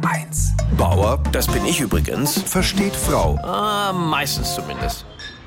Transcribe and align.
HR1. 0.00 0.52
Bauer, 0.76 1.18
das 1.32 1.46
bin 1.46 1.64
ich 1.64 1.80
übrigens, 1.80 2.40
versteht 2.42 2.94
Frau. 2.94 3.38
Ah, 3.42 3.92
meistens 3.92 4.54
zumindest. 4.54 5.04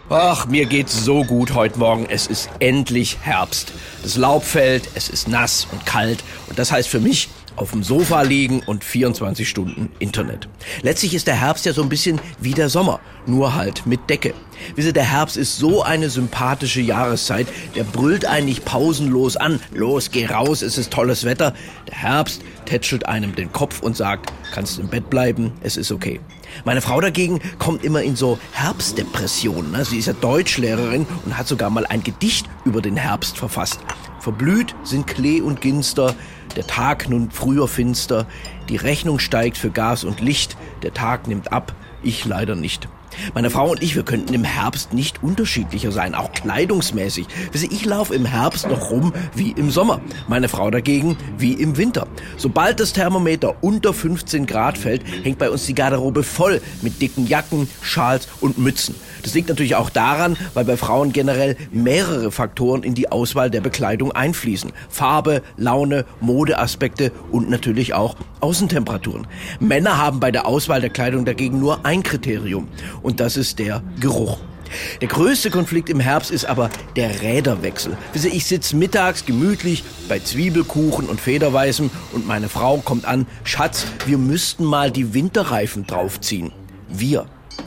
Ach, 0.10 0.46
mir 0.46 0.66
geht's 0.66 1.06
so 1.06 1.24
gut 1.24 1.54
heute 1.54 1.80
Morgen. 1.80 2.06
Es 2.10 2.28
ist 2.28 2.50
endlich 2.60 3.18
Herbst. 3.22 3.72
Das 4.04 4.18
Laub 4.18 4.44
fällt, 4.44 4.90
es 4.96 5.08
ist 5.08 5.28
nass 5.28 5.68
und 5.72 5.86
kalt. 5.86 6.24
Und 6.50 6.60
das 6.60 6.72
heißt 6.72 6.90
für 6.90 7.00
mich, 7.00 7.30
auf 7.56 7.72
dem 7.72 7.84
Sofa 7.84 8.22
liegen 8.22 8.62
und 8.66 8.84
24 8.84 9.48
Stunden 9.48 9.90
Internet. 10.00 10.48
Letztlich 10.82 11.14
ist 11.14 11.28
der 11.28 11.40
Herbst 11.40 11.66
ja 11.66 11.74
so 11.74 11.82
ein 11.82 11.90
bisschen 11.90 12.20
wie 12.40 12.54
der 12.54 12.70
Sommer, 12.70 13.00
nur 13.26 13.56
halt 13.56 13.86
mit 13.86 14.10
Decke. 14.10 14.34
Wisst 14.76 14.96
der 14.96 15.04
Herbst 15.04 15.38
ist 15.38 15.58
so 15.58 15.82
eine 15.84 16.10
sympathische 16.10 16.82
Jahreszeit, 16.82 17.48
der 17.76 17.84
brüllt 17.84 18.26
eigentlich 18.26 18.64
pausenlos 18.66 19.38
an. 19.38 19.60
Los, 19.74 20.12
geh 20.12 20.26
raus, 20.26 20.62
es 20.62 20.78
ist 20.78 20.92
tolles 20.92 21.24
Wetter. 21.24 21.54
Der 21.88 21.98
Herbst 21.98 22.42
tätschelt 22.66 23.08
einem 23.08 23.36
den 23.36 23.52
Kopf 23.52 23.82
und 23.82 23.98
sagt, 23.98 24.32
kannst 24.54 24.80
im 24.80 24.88
Bett 24.88 25.10
bleiben, 25.10 25.54
es 25.62 25.78
ist 25.78 25.92
okay. 25.92 26.20
Meine 26.66 26.82
Frau 26.82 27.00
dagegen 27.00 27.40
kommt 27.60 27.84
immer 27.84 28.02
in 28.02 28.16
so 28.16 28.38
Herbstdepressionen. 28.52 29.72
Ne? 29.72 29.86
Sie 29.86 29.98
ist 29.98 30.08
ja 30.08 30.14
Deutschlehrerin 30.14 31.08
und 31.26 31.38
hat 31.38 31.48
sogar 31.48 31.70
mal 31.70 31.86
ein 31.86 32.04
Gedicht 32.04 32.48
über 32.66 32.82
den 32.82 32.98
Herbst 32.98 33.38
verfasst. 33.38 33.80
Verblüht 34.22 34.76
sind 34.84 35.08
Klee 35.08 35.42
und 35.42 35.62
Ginster, 35.62 36.14
der 36.56 36.68
Tag 36.68 37.10
nun 37.10 37.32
früher 37.32 37.68
finster, 37.68 38.28
die 38.70 38.76
Rechnung 38.76 39.18
steigt 39.18 39.58
für 39.58 39.72
Gas 39.72 40.04
und 40.04 40.22
Licht, 40.22 40.58
der 40.84 40.94
Tag 40.94 41.28
nimmt 41.28 41.52
ab, 41.52 41.74
ich 42.04 42.24
leider 42.26 42.56
nicht. 42.56 42.88
Meine 43.34 43.50
Frau 43.50 43.72
und 43.72 43.82
ich, 43.82 43.96
wir 43.96 44.04
könnten 44.04 44.34
im 44.34 44.44
Herbst 44.44 44.94
nicht 44.94 45.24
unterschiedlicher 45.24 45.92
sein, 45.92 46.16
auch 46.16 46.32
kleidungsmäßig. 46.32 47.28
Ich 47.54 47.86
laufe 47.86 48.14
im 48.14 48.26
Herbst 48.26 48.68
noch 48.70 48.92
rum 48.92 49.14
wie 49.36 49.52
im 49.52 49.72
Sommer. 49.72 50.02
Meine 50.28 50.50
Frau 50.50 50.70
dagegen 50.72 51.18
wie 51.38 51.54
im 51.54 51.78
Winter. 51.78 52.08
Sobald 52.38 52.80
das 52.80 52.94
Thermometer 52.94 53.56
unter 53.62 53.94
15 53.94 54.46
Grad 54.46 54.78
fällt, 54.78 55.04
hängt 55.24 55.38
bei 55.38 55.50
uns 55.50 55.66
die 55.66 55.76
Garderobe 55.76 56.24
voll 56.24 56.62
mit 56.82 57.02
dicken 57.02 57.28
Jacken, 57.28 57.70
Schals 57.82 58.28
und 58.42 58.58
Mützen. 58.58 58.96
Das 59.24 59.34
liegt 59.34 59.50
natürlich 59.50 59.76
auch 59.76 59.90
daran, 59.90 60.38
weil 60.54 60.66
bei 60.66 60.78
Frauen 60.78 61.14
generell 61.14 61.56
mehrere 61.72 62.32
Faktoren 62.32 62.84
in 62.84 62.96
die 62.96 63.12
Auswahl 63.12 63.50
der 63.50 63.62
Bekleidung 63.62 64.12
einfließen. 64.12 64.72
Farbe, 64.90 65.42
Laune, 65.58 66.06
Modeaspekte 66.20 67.12
und 67.32 67.50
natürlich 67.50 67.94
auch 67.94 68.16
Außentemperaturen. 68.40 69.28
Männer 69.60 69.98
haben 69.98 70.20
bei 70.20 70.32
der 70.32 70.48
Auswahl 70.48 70.82
der 70.82 70.90
Kleidung 70.90 71.26
dagegen 71.26 71.60
nur 71.60 71.86
ein 71.86 72.04
Kriterium 72.04 72.68
und 73.02 73.11
das 73.20 73.38
ist 73.38 73.60
der 73.60 73.84
Geruch. 74.00 74.38
Der 75.02 75.08
größte 75.08 75.50
Konflikt 75.50 75.90
im 75.90 76.00
Herbst 76.00 76.32
ist 76.32 76.46
aber 76.46 76.70
der 76.96 77.22
Räderwechsel. 77.22 77.98
Ich 78.14 78.46
sitze 78.46 78.76
mittags 78.76 79.26
gemütlich 79.26 79.84
bei 80.08 80.20
Zwiebelkuchen 80.20 81.08
und 81.08 81.20
Federweißem 81.20 81.90
und 82.14 82.28
meine 82.28 82.50
Frau 82.50 82.78
kommt 82.78 83.06
an, 83.06 83.28
Schatz, 83.44 83.86
wir 84.06 84.18
müssten 84.18 84.64
mal 84.64 84.92
die 84.92 85.14
Winterreifen 85.14 85.86
draufziehen. 85.86 86.52
Wir, 86.88 87.26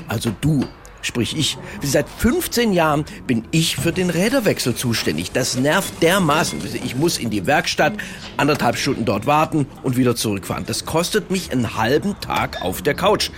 also 0.08 0.30
du, 0.40 0.64
sprich 1.02 1.36
ich. 1.36 1.58
Seit 1.82 2.08
15 2.08 2.72
Jahren 2.72 3.04
bin 3.26 3.44
ich 3.50 3.76
für 3.76 3.92
den 3.92 4.10
Räderwechsel 4.10 4.74
zuständig. 4.74 5.32
Das 5.32 5.56
nervt 5.56 6.02
dermaßen. 6.02 6.60
Ich 6.84 6.96
muss 6.96 7.18
in 7.18 7.30
die 7.30 7.46
Werkstatt, 7.46 7.94
anderthalb 8.36 8.76
Stunden 8.76 9.04
dort 9.04 9.26
warten 9.26 9.66
und 9.82 9.96
wieder 9.96 10.16
zurückfahren. 10.16 10.64
Das 10.66 10.84
kostet 10.84 11.30
mich 11.30 11.52
einen 11.52 11.76
halben 11.76 12.18
Tag 12.20 12.62
auf 12.62 12.82
der 12.82 12.94
Couch. 12.94 13.30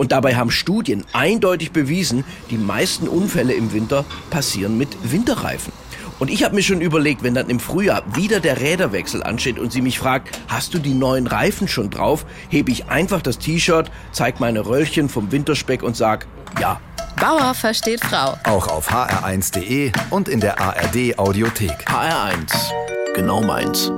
Und 0.00 0.12
dabei 0.12 0.34
haben 0.34 0.50
Studien 0.50 1.04
eindeutig 1.12 1.72
bewiesen, 1.72 2.24
die 2.48 2.56
meisten 2.56 3.06
Unfälle 3.06 3.52
im 3.52 3.74
Winter 3.74 4.06
passieren 4.30 4.78
mit 4.78 4.88
Winterreifen. 5.02 5.74
Und 6.18 6.30
ich 6.30 6.42
habe 6.42 6.54
mir 6.54 6.62
schon 6.62 6.80
überlegt, 6.80 7.22
wenn 7.22 7.34
dann 7.34 7.50
im 7.50 7.60
Frühjahr 7.60 8.02
wieder 8.16 8.40
der 8.40 8.62
Räderwechsel 8.62 9.22
ansteht 9.22 9.58
und 9.58 9.72
sie 9.72 9.82
mich 9.82 9.98
fragt, 9.98 10.40
hast 10.48 10.72
du 10.72 10.78
die 10.78 10.94
neuen 10.94 11.26
Reifen 11.26 11.68
schon 11.68 11.90
drauf, 11.90 12.24
hebe 12.48 12.72
ich 12.72 12.88
einfach 12.88 13.20
das 13.20 13.38
T-Shirt, 13.38 13.90
zeig 14.10 14.40
meine 14.40 14.64
Röllchen 14.64 15.10
vom 15.10 15.32
Winterspeck 15.32 15.82
und 15.82 15.98
sag, 15.98 16.26
ja. 16.58 16.80
Bauer 17.20 17.52
versteht 17.52 18.00
Frau. 18.02 18.38
Auch 18.44 18.68
auf 18.68 18.90
hr1.de 18.90 19.92
und 20.08 20.30
in 20.30 20.40
der 20.40 20.58
ARD 20.58 21.18
Audiothek. 21.18 21.86
HR1, 21.86 22.72
genau 23.14 23.42
meins. 23.42 23.92